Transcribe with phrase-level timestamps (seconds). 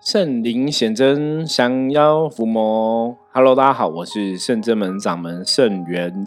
[0.00, 3.18] 圣灵显真，降妖伏魔。
[3.34, 6.26] Hello，大家好，我是圣真门掌门圣元，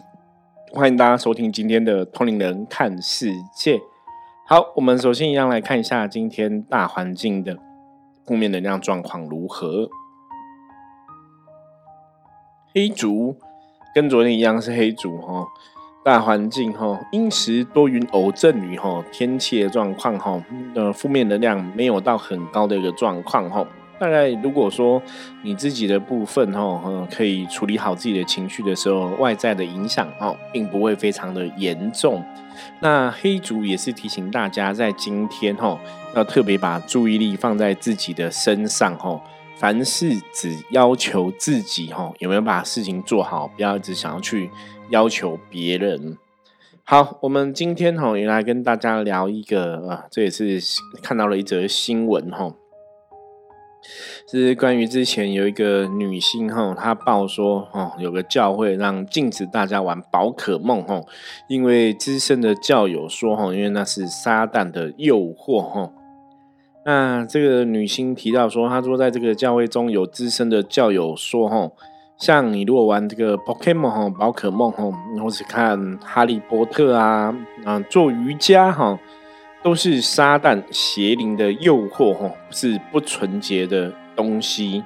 [0.71, 3.79] 欢迎大家收听今天的通灵人看世界。
[4.47, 7.57] 好，我们首先一样来看一下今天大环境的
[8.23, 9.89] 负面能量状况如何。
[12.75, 13.35] 黑竹
[13.95, 15.47] 跟昨天一样是黑竹哈。
[16.03, 20.43] 大环境哈，阴时多云偶阵雨哈，天气的状况哈，
[20.75, 23.65] 呃，负面能量没有到很高的一个状况哈。
[23.97, 25.01] 大概如果说
[25.43, 32.21] 你自己的部分哈，可以处理好自己的情绪的时候，外在的影响哈，并不会非常的严重。
[32.81, 35.79] 那黑竹也是提醒大家，在今天哈，
[36.15, 39.21] 要特别把注意力放在自己的身上哈。
[39.55, 43.47] 凡事只要求自己哈，有没有把事情做好？
[43.47, 44.49] 不要一直想要去
[44.89, 46.17] 要求别人。
[46.83, 50.59] 好，我们今天哈也来跟大家聊一个啊，这也是
[51.01, 52.53] 看到了一则新闻哈，
[54.29, 61.01] 是关于之前有一个女星哈，她报说哦，有个教会让禁止大家玩宝可梦哈，
[61.47, 65.93] 因为资深的教友说哈，因为那是撒旦的诱惑哈。
[66.85, 71.71] 那这个女星提到说，她说在这个教会中有资深的教友说，哈，
[72.17, 74.83] 像你如果玩这个 Pokemon 哈，宝可梦哈，
[75.21, 78.99] 或是看哈利波特啊，啊，做瑜伽哈，
[79.63, 84.83] 都是撒旦邪灵的诱惑哈，是不纯洁的东西。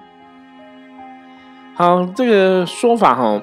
[1.73, 3.41] 好，这个说法哈，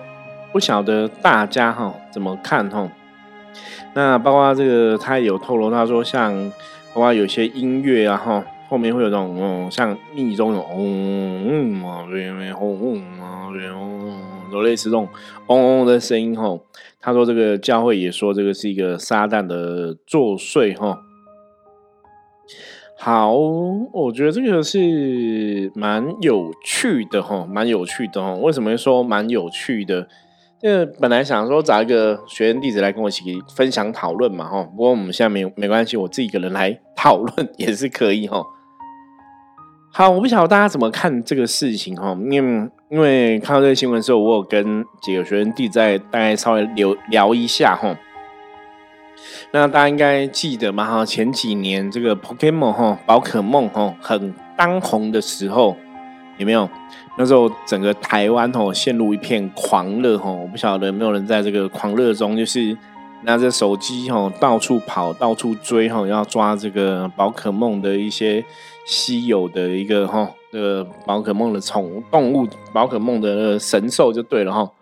[0.53, 2.89] 不晓得大家哈怎么看哈？
[3.95, 6.53] 那包括这个他有透露，他说像。
[6.95, 14.15] 包括有些音乐啊，哈，后面会有那种，嗯，像密宗有嗡嗡啊，对对，嗡嗡啊，对嗡，
[14.53, 15.09] 有类似这种
[15.49, 16.57] 嗡嗡的声音，哈。
[17.01, 21.01] 他说这个教会也说这个是一个撒旦的作祟，哈。
[22.97, 28.35] 好，我觉得这个是蛮有趣的，哈，蛮有趣的，哈。
[28.37, 30.09] 为什么说蛮有趣的？
[30.65, 34.63] 因为本来想说找一个学员弟子来跟我一起分享讨论嘛，哈。
[34.63, 38.43] 不过我们现在没没关系，我自己一个人来讨论也是可以，哈。
[39.93, 42.17] 好，我不晓得大家怎么看这个事情，哈。
[42.31, 47.95] 因为因为看到这个新闻的时候，我有跟几个学员弟在大概稍微聊聊一下，哈。
[49.53, 51.05] 那大家应该记得嘛，哈。
[51.05, 55.77] 前几年这个 Pokemon 哈，宝可梦哈，很当红的时候。
[56.39, 56.69] 有没有？
[57.17, 62.77] 那时候整个台湾吼陷入一片狂热吼，我不晓得有没有人在这个狂热中，就是
[63.23, 68.45] 拿着手机吼到处跑、到处追吼，要抓这个宝可梦的一些
[68.85, 74.73] 稀有的一个哈，这个宝可梦的宠动物、宝可梦的神兽就对了哈。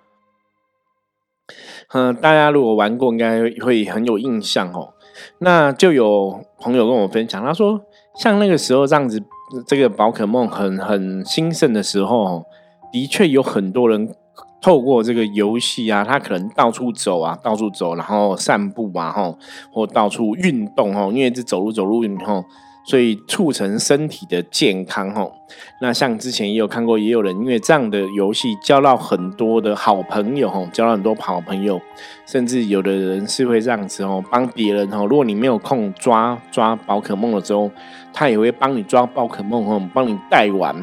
[1.93, 4.95] 嗯，大家如果玩过，应该会很有印象哦。
[5.41, 7.83] 那就有朋友跟我分享，他说
[8.17, 9.23] 像那个时候这样子。
[9.67, 12.45] 这个宝可梦很很兴盛的时候，
[12.93, 14.15] 的确有很多人
[14.61, 19.39] 透过这个游戏啊，他可能到处走啊，到处走，然后散步啊，吼，
[19.73, 22.45] 或到处运动哦，因为这走路走路以后。
[22.85, 25.33] 所以促成身体的健康哦。
[25.81, 31.81] 那像之前也有看过，也有人因为这样的游戏交到很多的好朋友哈，交到很多好朋友，
[32.27, 35.05] 甚至有的人是会这样子哦，帮别人哈。
[35.05, 37.71] 如果你没有空抓抓宝可梦的时候，
[38.13, 40.75] 他也会帮你抓宝可梦哈，帮你带玩。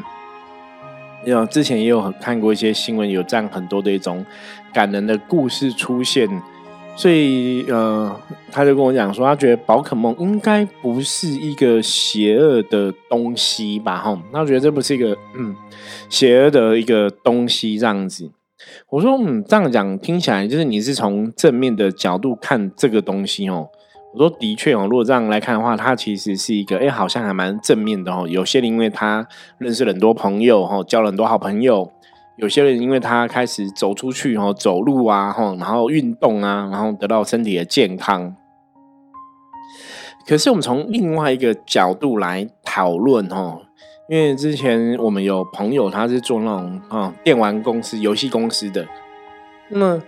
[1.26, 4.26] 有之前也有看过一些新闻，有这样很多的一种
[4.72, 6.30] 感人的故事出现。
[7.00, 8.14] 所以，呃，
[8.52, 13.96] 他就跟我讲说，他觉得宝可梦应该不是一个邪恶的东西吧？
[13.98, 15.56] 哈，他觉得这不是一个嗯
[16.10, 18.30] 邪恶的一个东西这样子。
[18.90, 23.70] 我说，嗯，这样讲听起来就是你是从正面的角度看这个东西哦。
[24.14, 28.28] 我说，的确哦，如果这样来看的话，它其实是一个，哎，好像还蛮正面的哦。
[28.28, 29.26] 有些人因为他
[29.58, 31.90] 认识了很多朋友，哈，交了很多好朋友。
[32.40, 38.34] 有些人因为他开始走出去哈，走路啊哈，然后运动啊，然后得到身体的健康。
[40.26, 43.60] 可是我们从另外一个角度来讨论哈，
[44.08, 48.88] 因为之前我们有朋友他是做那种啊电玩公司、游戏公司的，
[49.68, 50.02] 那么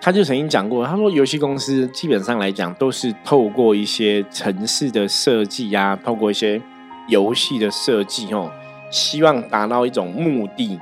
[0.00, 6.62] 他就曾经讲过，他说游戏公司基本上来讲都是透过一些城市的设计呀，透过一些
[7.08, 8.50] 游戏的设计哦，
[8.90, 10.80] 希望达到一种目的。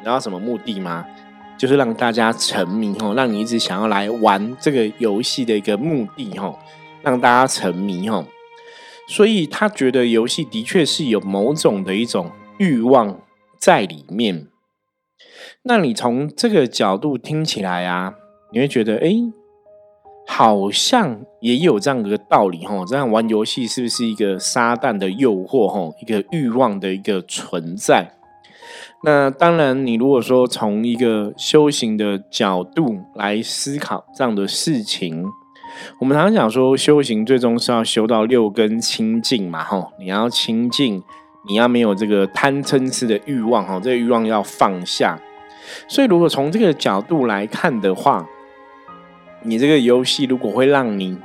[0.00, 1.06] 你知道什么目的吗？
[1.58, 6.58] 就是让大家沉迷吼，让你一直想要来玩这个游戏的一个目的吼，
[7.02, 8.24] 让大家沉迷吼。
[9.06, 13.20] 所以他觉得游戏的确是有某种的一种欲望
[13.58, 14.46] 在里面。
[15.64, 18.14] 那你从这个角度听起来啊，
[18.52, 19.12] 你会觉得哎，
[20.26, 22.82] 好像也有这样的一个道理哈。
[22.86, 25.94] 这样玩游戏是不是一个撒旦的诱惑哈？
[26.00, 28.14] 一个欲望的一个存在？
[29.02, 35.24] 那当然，你如果说从一个修行的角度来思考这样的事情，
[35.98, 41.02] 我们常常讲说，修行最终是要修到六根清净嘛，吼，你要清净，
[41.48, 45.18] 你要没有这个贪嗔痴的欲望，吼，这个欲望要放下。
[45.88, 48.26] 所以，如果从这个角度来看的话，
[49.42, 51.16] 你这个游戏如果会让你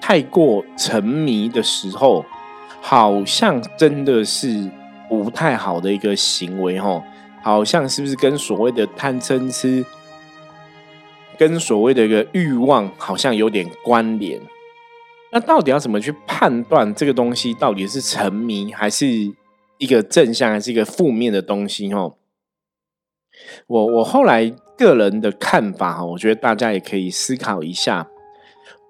[0.00, 2.24] 太过沉迷的时候，
[2.80, 4.68] 好像真的是。
[5.08, 7.02] 不太好的一个行为，哈，
[7.42, 9.84] 好像是不是跟所谓的贪嗔痴，
[11.38, 14.40] 跟所谓的一个欲望，好像有点关联。
[15.30, 19.06] 那到底要怎么去判断这个东西到底是沉迷，还是
[19.78, 21.92] 一个正向，还是一个负面的东西？
[21.92, 22.12] 哈，
[23.66, 28.08] 我我后来个人的看法，哈，我觉得大家也可以思考一下。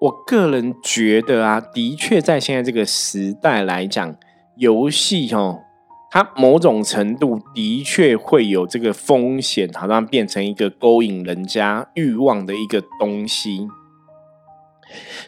[0.01, 4.15] 我个人觉得啊，的确在现在这个时代来讲，
[4.55, 5.59] 游戏，哦。
[6.11, 13.67] 它某种程度的确会有这个风险，好像变成一个勾引人家欲望的一个东西。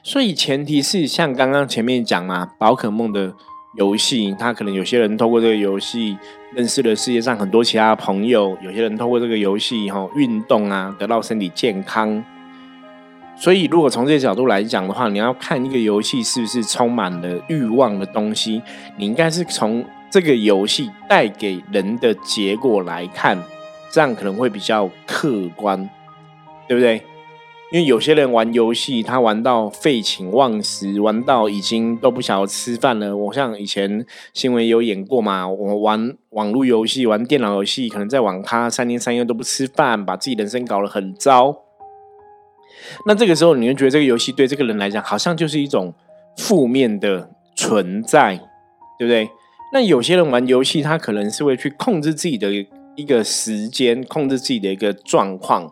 [0.02, 3.32] 所以前提是像刚刚前面讲嘛，宝可梦的
[3.78, 6.18] 游戏，它可能有些人透过这个游戏
[6.56, 12.24] 认识了世界上很多其他的朋友，有些人透过这个游戏哈运动啊，得到身体健康。
[13.36, 18.64] 所以如果从这个角度来讲的话，你要看一个游戏是不是充满了欲望的东西，
[18.98, 19.86] 你应该是从。
[20.12, 23.42] 这个游戏带给人的结果来看，
[23.90, 25.90] 这样可能会比较客观，
[26.68, 27.02] 对不对？
[27.72, 33.16] 因为有些人玩游戏，他玩到废寝忘食，玩到已经都不想要吃饭了。
[33.16, 41.56] 我像以前新闻有演过嘛，我玩网络游戏、玩电脑游戏，可能在网咖三天三夜都不吃饭，把自己人生搞得很糟。
[43.06, 45.94] 那这个时候，你会觉得这个游戏对这个人来讲，好像就是一种
[46.36, 48.36] 负面的存在，
[49.00, 49.30] 对不对？
[49.74, 52.52] 那有些人玩游戏，他可能是会去控制自己的
[52.96, 55.72] 一个时间，控制自己的一个状况，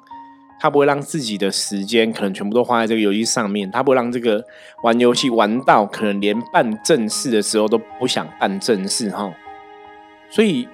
[0.60, 4.42] 他不会让自己的时间可能全部都花在这个游戏上面，他不会让这个
[4.84, 9.30] 玩游戏玩到可能连办正事的时候都不想办正事哈。
[10.30, 10.66] 所以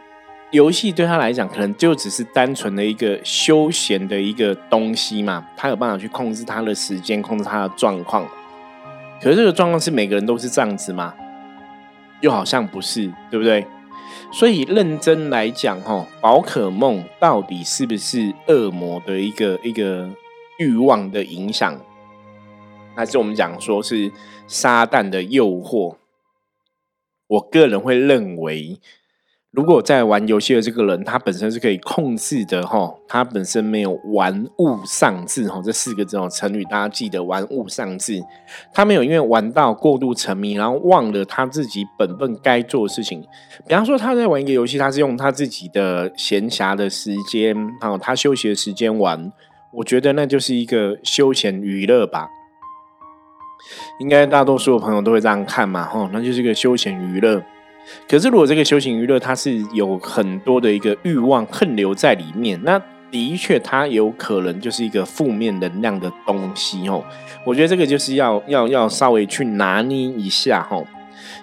[0.51, 8.27] 游戏对他来讲，可能就只是单纯的一个休闲的一个东西嘛，他有办法去控制他的时间，控制他的状况。
[9.19, 11.13] 可是这个状况是每个人都是这样子吗？
[12.25, 13.63] 就好像不是，对不对？
[14.31, 20.10] 所以认真来讲，哈，宝可梦到底是不是恶魔的一个一个
[20.57, 21.80] 欲望的影响，
[22.95, 24.12] 还是我们讲说是
[24.48, 25.98] 撒旦的诱惑？
[27.27, 28.80] 我个人会认为。
[29.56, 38.22] 如果在玩游戏的这个人，他本身是可以控制的哈，他本身没有玩物丧志哈，这四个这种成语大家记得玩物丧志，
[38.74, 43.24] 他没有因为玩到过度沉迷，然后忘了他自己本分该做的事情。
[43.66, 49.31] 比方说他在玩一个游戏，他是用他自己的闲暇的时间，哦，他休息的时间玩，
[49.72, 52.28] 我觉得那就是一个休闲娱乐吧。
[54.01, 57.42] 应该大多数的朋友都会这样看嘛，哈，那就是一个休闲娱乐。
[58.08, 67.04] 可是，如果这个休闲娱乐它是有很多的一个欲望恨留在里面，那的确它有可能就是一个负面能量的东西哦。
[67.46, 70.82] 我觉得这个就是要要要稍微去拿捏一下哈，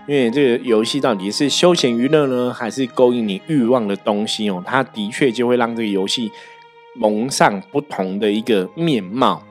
[0.06, 4.62] 因为这个游戏到底是休闲娱乐呢，还是勾引你欲望的东西哦？
[4.66, 6.30] 它的确就会让这个游戏
[6.94, 9.42] 蒙上不同的一个面貌。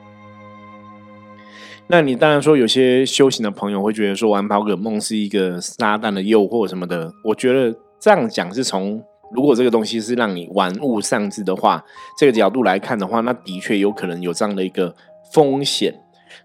[1.88, 9.02] 那你当然说有些修行的朋友会觉得说玩宝可梦是一个撒旦的诱惑什么的，我觉得这样讲是从
[9.34, 11.84] 如果这个东西是让你玩物丧志的话，
[12.18, 14.94] 这个角度来看的话，那的确有可能有这样的一个
[15.32, 15.94] 风险。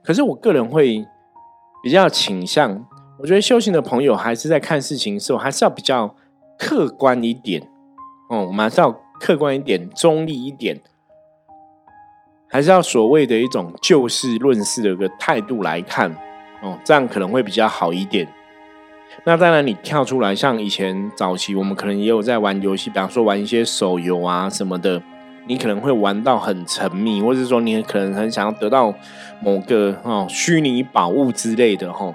[0.03, 1.05] 可是我个人会
[1.81, 2.85] 比较倾向，
[3.19, 6.13] 我觉得修行的朋友还是在看事情的时候还是要比较
[6.57, 7.61] 客观一点，
[8.29, 10.81] 哦，我们还是要客观一点、中立一点。
[12.47, 16.09] 还是要所谓的一种就事论事的一个态度来看，
[16.61, 18.27] 哦，这样可能会比较好一点。
[19.23, 25.01] 那当然，你跳出来，像以前早期，我们可能也有在玩游戏，比方说玩一些手游啊什么的，
[25.47, 28.93] 你可能会玩到很沉迷，或者说你可能很想要得到
[29.41, 32.13] 某个哦虚拟宝物之类的哈。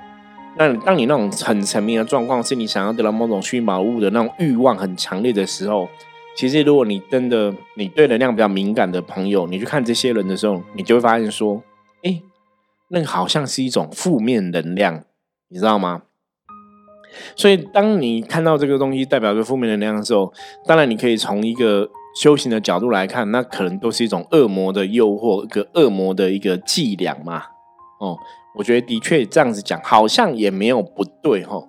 [0.57, 5.89] 那当你那种很沉迷的状况，是你想要得到某种虚拟宝物的那种欲望很强烈的时候。
[6.35, 11.62] 其实，如果你真的你对能量比较敏感的朋友，你去看这些人的时候，你就会发现说，
[12.03, 12.21] 哎，
[12.89, 15.05] 那好像是一种负面能量，
[15.49, 16.03] 你知道吗？
[17.37, 20.33] 所以，当你看到这个东西代表着负面能量的时候，
[20.67, 27.43] 当然你可以从一个修行的角度来看，那可能都是一种恶魔的诱惑，一个恶魔的一个伎俩嘛。
[28.01, 28.17] 哦，
[28.57, 31.62] 我觉得的确这样子讲，好像也没有不对哈。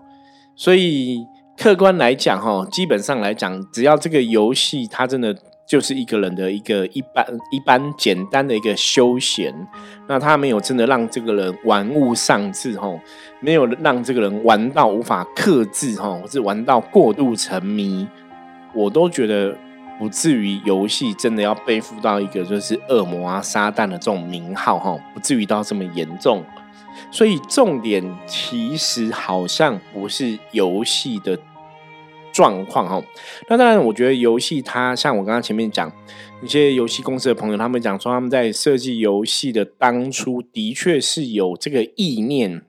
[0.55, 1.25] 所以
[1.57, 9.53] 客观来讲哈，基本上来讲，只要这个游戏它真的就是一个人的一个一般一般简单的一个休闲，
[10.07, 12.89] 那他没有真的让这个人玩物丧志哈，
[13.39, 18.07] 没有让这个人玩到无法克制哈，或是玩到过度沉迷，
[18.73, 19.57] 我都觉得。
[19.99, 26.43] 不至于游戏真的要背负到一个就是恶魔啊、撒旦的这种名号哈，不至于到这么严重。
[27.11, 31.37] 所以重点其实好像不是游戏的
[32.31, 33.01] 状况哈。
[33.49, 35.91] 那当然，我觉得游戏它像我刚刚前面讲，
[36.41, 42.63] 一些游戏公司的朋友他们讲说，他们在设计游戏的当初的确是有这个意念。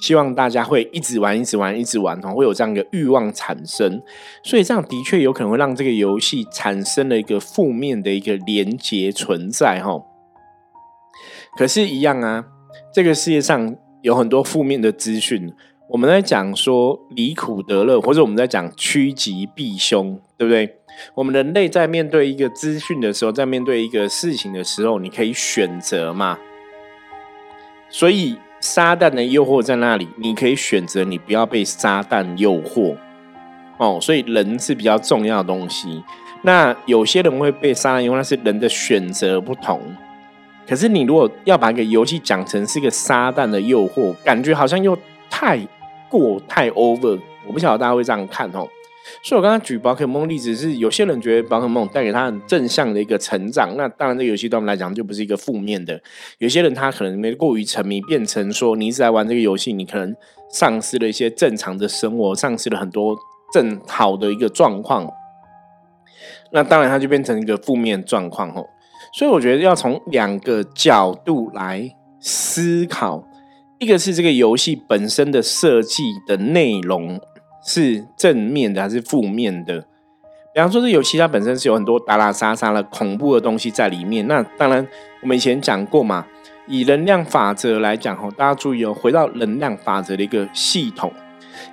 [0.00, 4.00] 希望大家会一直玩，一直玩，一直玩，哈，会有这样一个欲望产生，
[4.44, 10.00] 所以这样的确有可能会让这个游戏产生了一个负面的一个连结存在，哈。
[11.56, 12.44] 可是，一样啊，
[12.92, 15.52] 这个世界上有很多负面的资讯，
[15.88, 20.76] 我们在讲说离苦得乐，或者我们在讲趋吉避凶，对不对？
[21.14, 26.38] 我们人类在面对一个资讯的时候，在面对一个事情的时候，你可以选择嘛，
[27.88, 28.36] 所以。
[28.60, 32.96] 撒旦的诱惑在那里，你可以选择你不要被撒旦诱惑
[33.78, 34.00] 哦。
[34.02, 36.02] 所以人是比较重要的东西。
[36.42, 39.80] 那有些人会被撒旦诱惑，那是人的选择不同。
[40.68, 44.96] 可是你如果要把一个游戏讲成是一个撒旦的诱惑，感觉好像又
[45.30, 45.58] 太
[46.10, 47.18] 过太 over。
[47.46, 48.68] 我不晓得大家会这样看哦。
[49.22, 55.98] 所以我刚刚举宝可梦例子是，有些人觉得宝可梦带给他很正向的一个成长，那当然这个游戏对我们来讲就不是一个负面的。
[56.36, 60.14] 有些人他可能没过于沉迷，变成说你一直在玩这个游戏，你可能
[60.50, 63.16] 丧失了一些正常的生活，丧失了很多
[63.54, 65.10] 正好的一个状况。
[66.52, 68.68] 那当然它就变成一个负面状况吼。
[69.12, 73.24] 所以我觉得要从两个角度来思考，
[73.78, 77.20] 一个是这个游戏本身的设计的内容。
[77.60, 79.80] 是正面的还是负面的？
[80.54, 84.26] 比方说，这游戏它本身是有很多打打杀杀的恐怖的东西在里面。
[84.26, 84.86] 那当然，
[85.20, 86.24] 我们以前讲过嘛，
[86.66, 91.12] 以能量法则来讲，吼，大家注意哦，回到能量法则的一个系统。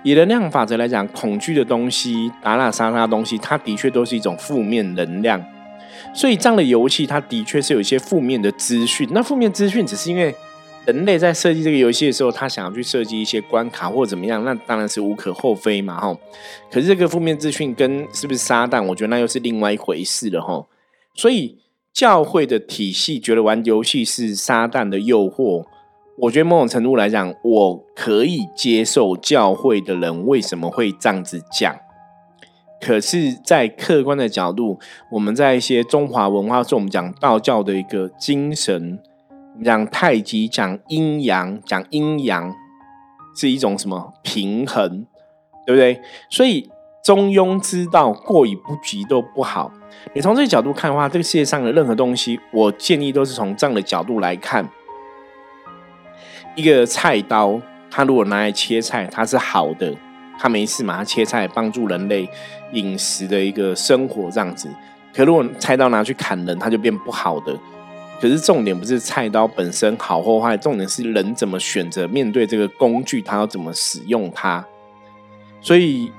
[0.03, 5.41] 以能量法则来讲，恐惧的东西、打打杀杀的东西，它的确都是一种负面能量。
[6.15, 9.07] 所以这样的游戏，它的确是有一些负面的资讯。
[9.11, 10.33] 那负面资讯只是因为。
[10.85, 16.15] 人类在设计这个游戏的时候，他想要去设计一些关卡或怎么样，那当然是无可厚非嘛，哈。
[16.69, 20.63] 可是这个负面资讯跟是不是撒旦，我觉得那又是另外一回事了，哈。
[21.15, 21.57] 所以
[21.91, 25.65] 教会的体系觉得玩游戏是撒旦的诱惑，
[26.19, 31.75] 我觉得某种程度来讲，我可以接受教会的人为什么会这样子讲。
[32.85, 34.77] 可是，在客观的角度，
[35.09, 38.99] 我们在一些中华文化中，我们讲道教的一个精神。
[39.63, 42.53] 讲太极，讲阴阳，讲阴阳
[43.35, 45.07] 是一种什么平衡，
[45.65, 45.99] 对不对？
[46.29, 46.69] 所以
[47.03, 49.71] 中庸之道，过与不及都不好。
[50.13, 54.69] 你从这个角度看的话，这个世界上的任何东西，我建议都是从这样的角度来看。
[56.55, 59.91] 一个菜刀，它如果拿来切菜，它是好的，
[60.39, 62.29] 他没事嘛，它切菜帮助人类
[62.73, 64.69] 饮食的一个生活这样子。
[65.13, 67.57] 可如果菜刀拿去砍人，它就变不好的。
[68.21, 74.65] 可是重点不是菜刀本身好或坏，重点是人怎么选择面对这个工具，他要怎么使用它。
[75.61, 76.11] 所以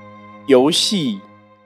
[0.45, 1.19] 游戏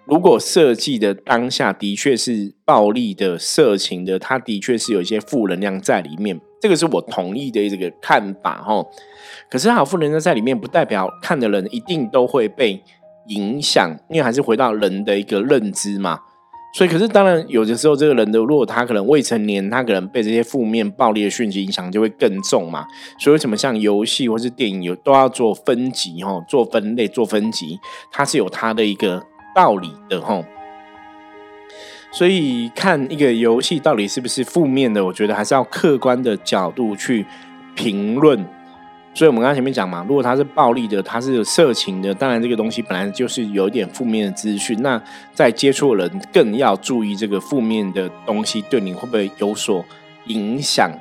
[0.06, 8.86] 如果设计的当下的确是暴力的、色情的，它的确是有一些负能量在里面，这个是我同意的这个看法哈。
[9.50, 12.82] 可是好负能量在里面，不代表看的人一定都会被
[13.28, 16.20] 影响，因为还是回到人的一个认知嘛。
[16.74, 22.86] 所以，可是当然，有的时候这个人的，如果他可能未成年，他可能被这些负面暴力的讯息影响，就会更重嘛。
[23.20, 27.78] 所以，为什么像游戏或是电影有都要做分级哈，做分类、做分级，
[28.10, 29.22] 它是有它的一个
[29.54, 30.42] 道理的哈。
[32.12, 37.26] 所以，看一个游戏到底是不是负面的，我觉得还是要客观的角度去
[37.74, 38.46] 评论。
[39.14, 44.82] 所以我们刚刚前面讲嘛，如果它是暴力的，它是色情的，当然这个东西本来就是有一点负面的资讯。
[44.82, 45.02] 那
[45.34, 49.84] 在接触人更要注意这个负面的东西对你会不会有所
[50.28, 50.92] 影响。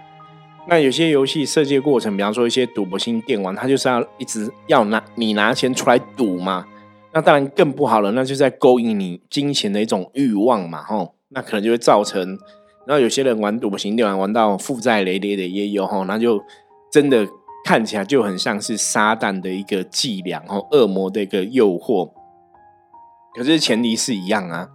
[0.68, 6.64] 那有些游戏设计过程，比方说一些赌博性电玩，它就是要一直要拿你拿钱出来赌嘛。
[7.12, 12.38] 那当然更不好了，那就在勾引你金钱的一种欲望嘛，吼，那可能就会造成，
[12.86, 16.40] 然后有些人玩赌博型电玩玩到负债累累的也有，吼，那就
[16.92, 17.26] 真的。
[17.62, 22.10] 看起来就很像是撒旦的一个伎俩，哦，恶魔的一个诱惑。
[23.36, 24.66] 可是前提是一样啊，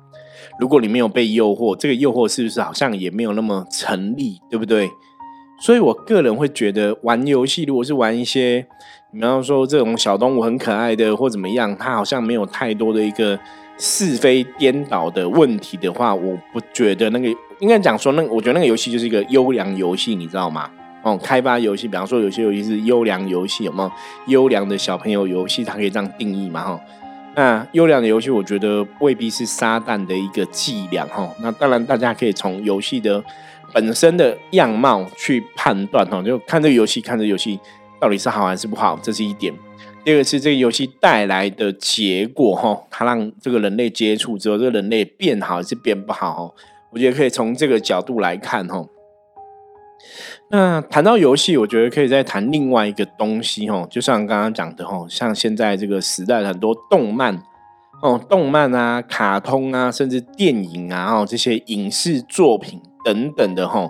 [0.60, 4.88] 如果你没有被诱惑，这个诱惑是不是好像也没有那么成立，对不对？
[5.58, 8.66] 所以我个人会觉得，玩游戏如果是玩一些，
[9.12, 13.40] 比方说这种小动物很可爱的或怎么样，它好像没有太多的一个
[13.78, 20.70] 是非颠倒的问题的话，我不觉得那个应该讲说，那我觉得那个游戏就是一个优良游戏，你知道吗？
[21.04, 23.92] 哦，开发游戏，比方说有些游戏是优良游戏，有没有
[24.28, 25.64] 优良的小朋友游戏？
[25.64, 26.64] 它可以这样定义嘛？
[26.64, 26.82] 哈，
[27.36, 31.34] 那优良的游戏，我觉得未必是撒旦的一个伎俩，哈。
[31.42, 33.24] 那当然，大家可以从游戏的。
[33.76, 37.60] 本身的样貌去判断哈，就看这个游戏，看这游戏
[38.00, 39.54] 到底是好还是不好，这是一点。
[40.06, 46.56] 第二个是这个游戏带来的结果哈，它让这个人类接触之后，这个人类变好还是变不好？
[46.92, 48.86] 我觉得可以从这个角度来看哈。
[50.52, 57.44] 那谈到游戏，我觉得可以再谈另外一个东西哈，就像刚刚讲的哈，像现在这个时代很多动漫
[58.02, 62.80] 哦，动漫啊、卡通啊，甚至电影啊，哦这些影视作品。
[63.06, 63.90] 等等的哈，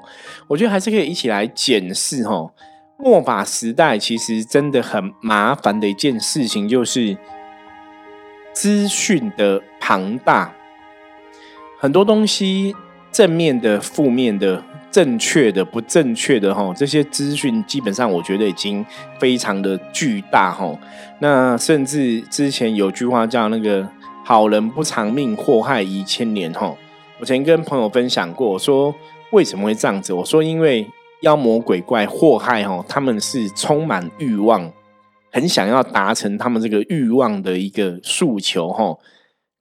[0.50, 2.52] 我觉得还是可以一起来检视哈。
[2.98, 7.18] 末法时代其实真的很麻烦的一件事情，就是
[8.54, 10.54] 资讯的庞大，
[11.80, 12.76] 很多东西
[13.12, 18.86] 正面的、负面的、正确的、不正确的哈，这些资讯基本上我觉得已经
[19.20, 20.78] 非常的巨大哈。
[21.20, 23.88] 那甚至之前有句话叫那个
[24.24, 26.76] “好人不长命，祸害一千年”哈。
[27.18, 28.94] 我曾经跟朋友分享过，我说
[29.32, 30.14] 为什么会这样子？
[30.14, 30.86] 我说因为
[31.22, 34.70] 妖魔鬼怪祸害哈，他们是充满欲望，
[35.32, 38.98] 很想要达成他们这个欲望的一个诉求哈。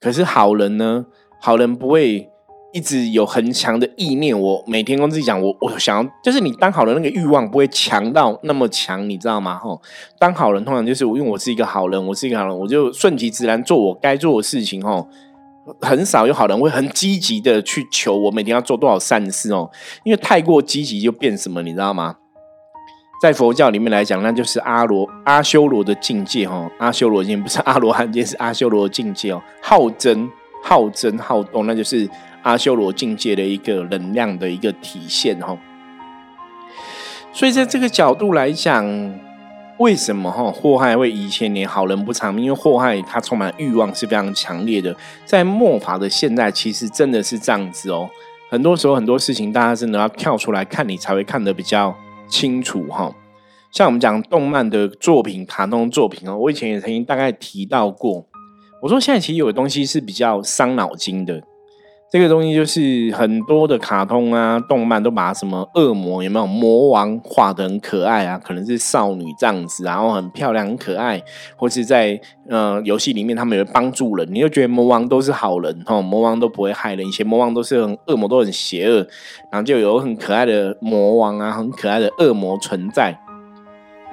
[0.00, 1.06] 可是好人呢，
[1.40, 2.28] 好人不会
[2.72, 4.38] 一直有很强的意念。
[4.38, 9.56] 我每天跟自己讲，我我想要，就是你当好人那个欲望不会强到那么强，你知道吗？
[9.56, 9.80] 吼，
[10.18, 15.08] 当好人通常就是因为我是一个好人，我是一个好人，我就顺其自然做我该做的事情吼。
[15.80, 19.70] 很少有好人会很积极的去求我每天要做多少善事哦，
[20.02, 22.16] 因为太过积极就变什么，你知道吗？
[23.22, 30.30] 在佛教里面来讲，那就是阿罗阿修罗的境界哈，阿修罗境不是阿罗汉界，是阿修罗境界哦，好争
[30.62, 32.06] 好争好动，那就是
[32.42, 35.56] 阿修罗境界的一个能量的一个体现哈。
[37.32, 39.23] 所以在这个角度来讲。
[39.78, 42.44] 为什么哈祸害会遗千年好人不长命？
[42.44, 44.94] 因为祸害它充满欲望是非常强烈的。
[45.24, 48.08] 在末法的现在，其实真的是这样子哦。
[48.48, 51.92] 很多时候很多事情，大家真的要跳出来看，你才会看得比较
[52.28, 53.12] 清楚哈。
[53.72, 58.24] 像我们讲动漫的作品、卡通作品哦，我以前也曾经大概提到过。
[58.80, 61.42] 我说现在其实有的东西是比较伤脑筋的。
[62.14, 71.20] 这个东西就是很多的卡通啊、动漫都把什么恶魔有没有魔王画的很可爱啊，可能是少女这样子，然后很漂亮、很可爱，
[71.56, 72.16] 或是在
[72.48, 78.98] 呃游戏里面他们有帮助人，你就觉得魔王都是好人哈，魔王都不会害人，以前魔王都是很恶魔，都很邪恶，
[79.50, 83.18] 然后就有很可爱的魔王啊，很可爱的恶魔存在。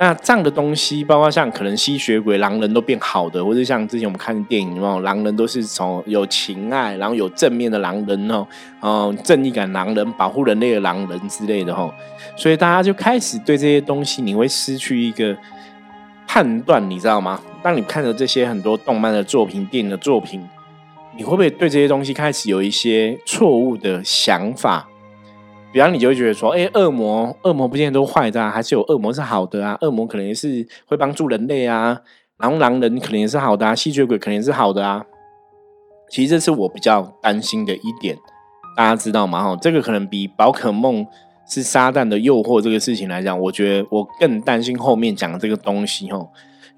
[0.04, 8.48] 那这样的东西，包括像可能吸血鬼、狼人都变好的，或者像之前我们看的电影哦，狼人都是从有情爱，然后有正面的狼人哦，
[8.82, 11.94] 嗯，正义感狼人，保护人类的狼人之类的哈，
[12.36, 15.38] 所以大家就开始对这些东西，你会失去一个
[16.26, 17.40] 判断，你知道吗？
[17.62, 20.44] 当你看着这些很多动漫的作品、电影的作品，
[21.16, 24.88] 你会不会对这些东西开始有一些错误的想法？
[25.74, 31.98] 比方你就会觉得说，哎，恶魔，恶魔不见得都坏的啊，还是有恶魔是好的啊，恶魔可能也是会帮助人类啊，
[32.38, 35.06] 然后狼人可能也是好的啊，吸血鬼可能也是好的啊。
[36.10, 38.18] 其实这是我比较担心的一点，
[38.76, 39.42] 大家知道吗？
[39.42, 41.08] 哈，这个可能比宝可梦
[41.48, 46.20] 是撒旦的诱惑这个事情来讲，我觉得我更担心后面讲这个东西，哈，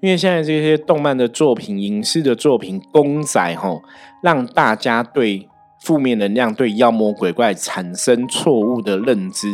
[0.00, 3.76] 因为现在这些动漫的作品、影视的作品、公仔，哈，
[4.22, 5.48] 让大家对。
[5.84, 9.48] 负面能量对妖魔鬼怪产生错误的认知。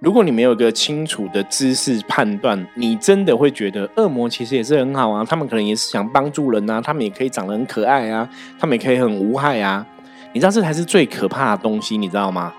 [0.00, 8.26] 如果你没有一个清楚的知识判断，你真的会觉得恶魔其实也是很好啊，他们可能也是想帮助人啊，他们也可以长得很可爱啊，
[8.58, 9.86] 他们也可以很无害啊。
[10.32, 12.52] 你知道这才是最可怕的东西，你知道吗？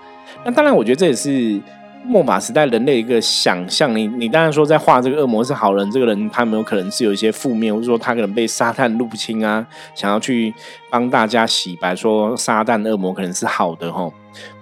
[0.44, 1.60] 那当然，我觉得这也是。
[2.04, 10.54] 末法时代，人类一个想象，你你当然说在画这个恶魔是好人，这个人他没有可能是有一些负面，或者说他可能被撒旦入侵啊，想要去
[10.90, 14.10] 帮大家洗白，说撒旦恶魔可能是好的哈，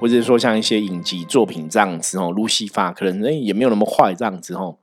[0.01, 4.77] 或者说像一些影集作品这样子哦，路西法可能也没有那么坏这样子哦。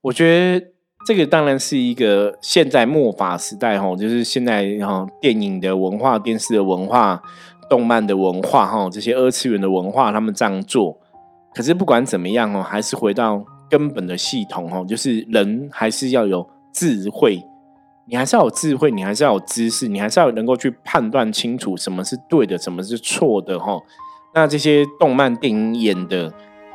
[0.00, 0.24] 我觉
[0.58, 0.66] 得
[1.06, 7.22] 这个当然是一个现在末法时代哈，就是现在哈电影的文化、电视的文化、
[7.68, 11.01] 动漫的文化哈，这些二次元的文化，他们这样做。
[11.54, 17.42] 可是不管怎么样哦，还是回到根本的系统哦，就是人还是要有智慧，
[18.06, 23.78] 你还是要有智慧，你还是要有知识，你还是要能够去判断清楚什么是对的，什么是错的哈。
[24.34, 26.32] 那这些动漫电影演的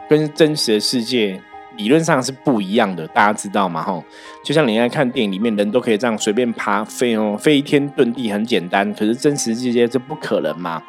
[0.08, 1.42] 跟真实的世界
[1.76, 3.82] 理论上是不一样的，大家知道吗？
[3.82, 4.04] 吼，
[4.44, 10.82] 就像你在看电影里面，人都可以这样随便爬飞哦，飞天遁地很简单，可是真实世界这不可能嘛。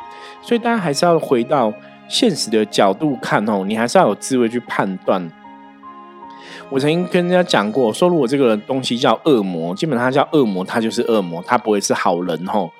[0.42, 1.72] 所以大家还是要回到
[2.08, 5.30] 现实的角度看哦，你还是要有智慧去判断。
[6.70, 12.70] 我曾经跟人家讲过，说如果这个东西叫恶魔，基本上它叫恶魔，它就是恶魔，它不会是好人吼。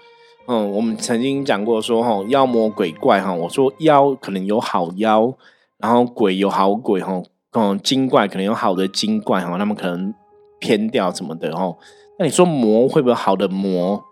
[0.46, 5.32] 嗯，我们曾经讲过说吼，妖魔鬼怪哈，我说妖可能有好妖，
[5.78, 10.14] 然后鬼有好鬼吼，嗯，精怪可能有好的精怪哈，他们可能
[10.58, 11.78] 偏掉什么的吼。
[12.18, 14.02] 那你说魔会不会好的魔？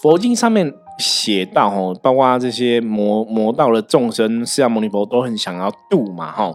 [0.00, 0.72] 佛经上面。
[0.98, 6.52] 写到吼，包括这些魔魔道的众生，释迦牟尼佛都很想要度嘛哈。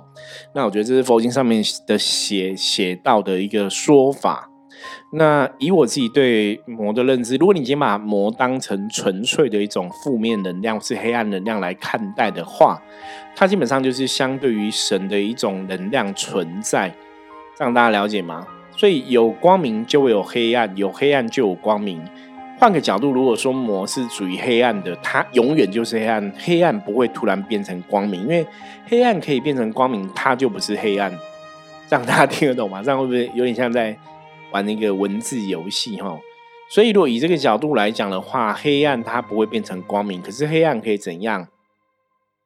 [0.53, 4.49] 那我觉得这是佛经上面的写写到的一个说法。
[5.13, 12.81] 那以我自己对魔的认知，如果你已经把魔当成纯粹的一种负面能量，是黑暗能量来看待的话，
[13.35, 16.93] 它基本上就是相对于神的一种能量存在。
[17.57, 18.45] 这样大家了解吗？
[18.75, 22.03] 所以有光明就会有黑暗，有黑暗就有光明。
[22.59, 28.45] 换个角度，如果说魔是属于黑暗的，它永远就是黑暗，黑暗不会突然变成光明，因为
[28.87, 31.11] 黑暗可以变成光明，它就不是黑暗。
[31.89, 32.81] 这样大家听得懂吗？
[32.81, 33.97] 这样会不会有点像在
[34.51, 36.17] 玩那个文字游戏哈？
[36.69, 41.47] 所以如果以这个角度来讲的话，黑暗它不会变成光明，可是黑暗可以怎样？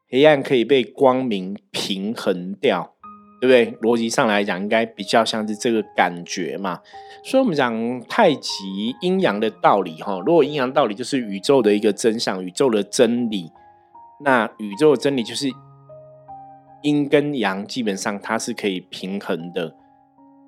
[0.10, 2.96] 黑暗可以被光明平衡掉。
[3.40, 3.72] 对不对？
[3.82, 6.80] 逻辑上来讲，应该比较像是这个感觉嘛。
[7.24, 10.20] 所以，我们讲太极阴阳的道理，哈。
[10.26, 13.52] 如果阴阳道理就是宇宙的一个真相，宇宙的真理，
[14.24, 15.50] 那宇宙的真理就是
[16.82, 19.76] 阴跟阳，基本上它是可以平衡的。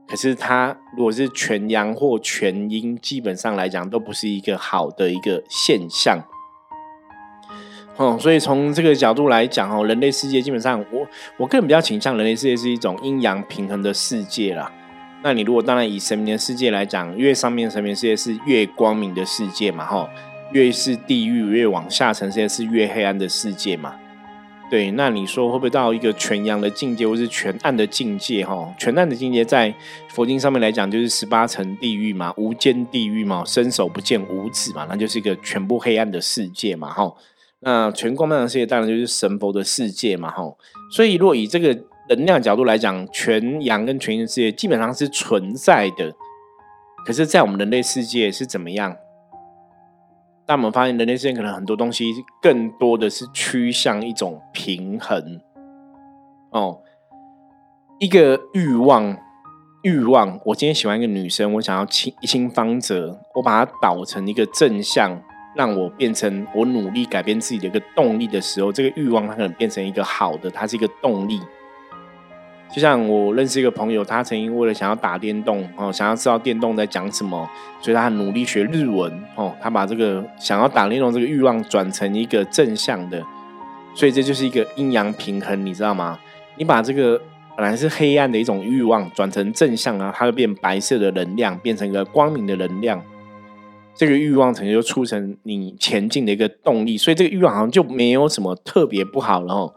[0.08, 6.20] 可是，它如果是全阳或全阴，基本上来讲都不是一个好的一个现象。
[8.00, 14.72] 哦，所以从这个角度来讲哦，人类世界基本上，我我个人比较倾向人类世界是一种阴阳平衡的世界啦。
[15.22, 20.10] 那你如果当然以神明的世界来讲，越上面神明世界是越光明的世界嘛，哈，
[20.54, 23.96] 越是地狱越往下层世界是越黑暗的世界嘛。
[24.72, 28.46] 对，那你说会不会到一个全阳的境界，或是全暗的境界？
[28.46, 29.76] 哈，全暗的境界在
[30.08, 37.14] 佛经上面来讲，就是十八层地狱嘛，无间地狱嘛，伸手不见五指嘛，那就是一个全部黑暗的世界嘛，哈。
[37.62, 40.58] 那全光明的世界当然就是神佛的世界嘛，吼。
[40.92, 46.14] 所以，如果以这个能量角度来讲，全阳跟全阴世界基本上是存在的。
[47.06, 48.96] 可是，在我们人类世界是怎么样？
[50.46, 52.06] 但我们发现，人类世界可能很多东西
[52.42, 55.42] 更多的是趋向一种平衡。
[56.52, 56.82] 哦，
[58.00, 59.18] 一个欲望，
[59.84, 60.40] 欲望。
[60.46, 65.22] 我今天喜欢一个女生，我想要清一清方泽，我把它导成一个正向。
[65.60, 71.38] 让我变成我努力改变自己的一个动力的时候，这个欲望它可能变成一个好的，它是一个动力。
[72.74, 77.46] 就像我认识一个朋友，他曾经为了想要打电动哦，想要知道电动在讲什么，
[77.82, 83.22] 所以他很努力学日文哦，他把这个想要打电动这个欲望转成一个正向的，
[83.94, 86.18] 所以这就是一个阴阳平衡，你知道吗？
[86.56, 87.22] 你把这个
[87.58, 93.04] 本来是黑暗的一种欲望转成正向啊，它会变白色的能量，变成一个光明的能量。
[94.00, 99.74] 这个欲望可能就促成你前进的一个动力，所以这个欲望好像就没有什么特别不好了哦。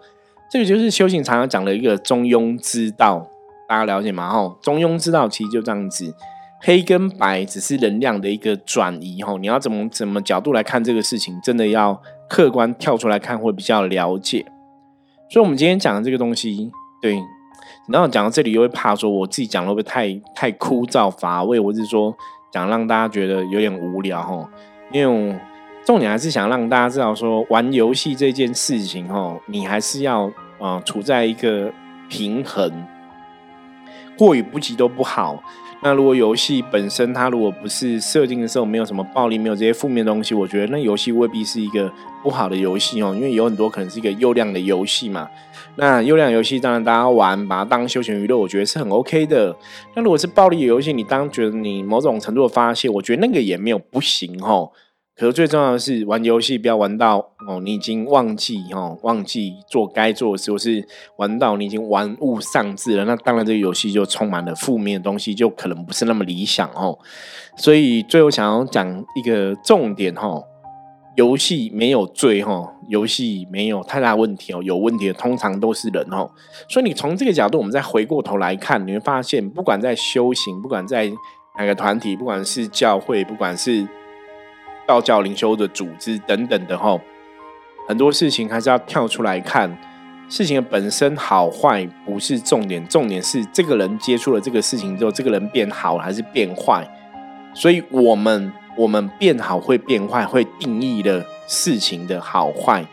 [0.48, 3.26] 这个就是修行常常讲的一个中庸之道，
[3.68, 4.28] 大家了解吗？
[4.28, 6.14] 哦，中庸之道其实就这样子，
[6.60, 9.36] 黑跟白只是能量的一个转移哦。
[9.40, 14.46] 你要怎么怎么角度来看这个事情，真的要客观跳出来看会比较了解。
[15.28, 17.20] 所以，我们今天讲的这个东西，对，
[17.88, 22.14] 然后讲到这里又会怕说我自己讲的会不会太太枯燥乏味，或是说。
[22.52, 24.48] 想让大家觉得有点无聊哈，
[24.92, 25.40] 因为
[25.84, 31.72] 重点还是想让大家知道说，玩游戏这件事情哦，你还是要呃处在一个
[32.08, 32.70] 平衡，
[34.16, 35.42] 过于不及都不好。
[35.84, 41.92] 那如果游戏本身它如果不是设定的时候没有什么暴力，没有这些负面东西，我觉得那游戏未必是一个
[42.22, 45.28] 不好的游戏哦，因为有很多可能是一个优良的游戏嘛。
[45.76, 49.56] 那优良游戏当然大家玩，把它当休闲娱乐，我觉得是很 OK 的。
[49.94, 54.70] 那如果是暴力游戏，你当觉得你某种程度的发泄，我觉得那个也没有不行哦。
[55.14, 63.04] 可是最重要的是玩游戏不要玩到哦，你已经忘记哦，忘记做该做的事，或是玩到你已经玩物丧志了。
[63.04, 66.98] 那当然这个游戏就充满了负面的东西，就可能不是那么理想哦。
[67.56, 70.44] 所以最后想要讲一个重点哦。
[71.14, 76.30] 游戏没有罪哦，游戏没有太大问题哦，有问题的通常都是人哦。
[76.70, 81.12] 所以你从这个角度，我们再回过头来看，你会发现，不管在修行，不管在
[81.58, 83.86] 哪个团体，不管是教会，不管是
[84.86, 87.00] 道教灵修的组织等等的吼，
[87.88, 89.78] 很多事情还是要跳出来看
[90.28, 96.88] 事情的本身好坏不是重点，重点是这个人接触了这个事情之后，这个人变好还是变坏。
[97.54, 102.86] 所以，我们我们变好会变坏，会定义了事情的好坏。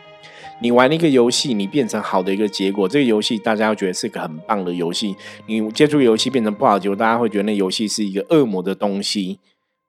[0.61, 5.15] 你玩一个游戏，你变成好的一个结果，这个游戏大家会觉得是个很棒的游戏。
[5.47, 9.39] 你接触游戏变成不好的结果，大家会觉得那游戏是一个恶魔的东西。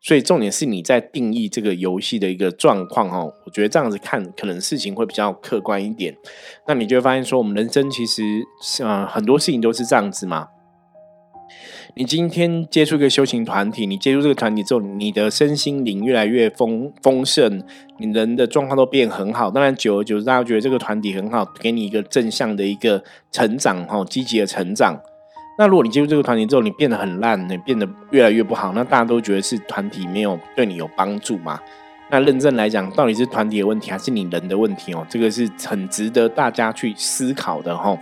[0.03, 6.17] 所以重点是你在定义这个游戏的一个状况哦，我觉得这样子看可能事情会比较客观一点。
[6.67, 8.23] 那你就会发现说，我们人生其实
[8.83, 10.49] 呃很多事情都是这样子嘛。
[11.97, 17.63] 你今天接触一个修行团体，你接触这个团体之后，你的身心灵越来越丰丰盛，
[17.99, 19.51] 你人的状况都变很好。
[19.51, 25.03] 当然，久而久之，大家觉得这个团体很好，给你一个正向的一个成长哈，积极的成长。
[25.61, 31.61] 那如果你进入这个团体之后，你变得很烂，你变得越来越不好，那大家都觉得是团体没有对你有帮助嘛？
[32.09, 35.07] 那认真来讲，到底是团体的问题还是你人的问题哦？
[35.11, 37.95] 这个是很值得大家去思考的哈。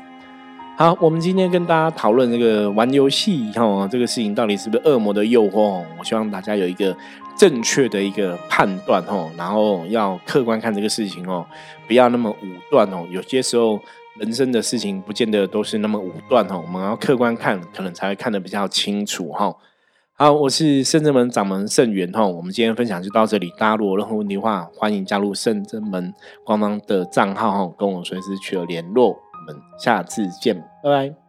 [0.77, 5.83] 好，我们今天跟大家讨论这个玩游戏哈，这个事情到底是不是恶魔的诱惑？
[5.99, 6.97] 我希望大家有一个
[7.37, 11.45] 正确的一个判断哦，然后要客观看这个事情哦，
[11.89, 13.05] 不要那么武断哦。
[13.11, 13.81] 有些时候。
[14.19, 19.55] 人生的事情不见得都是那么武断哈，我们要客观看，可能才会看得比较清楚哈。
[20.15, 23.51] 好，我是圣真门掌门圣元哈，我们今天分享就到这里。
[23.57, 26.13] 大家如果任何问题的话，欢迎加入圣真门
[26.45, 29.11] 官方的账号哈，跟我随时取得联络。
[29.11, 31.28] 我们下次见，拜拜。